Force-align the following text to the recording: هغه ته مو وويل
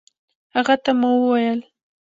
هغه 0.55 0.75
ته 0.83 0.91
مو 0.99 1.11
وويل 1.21 1.59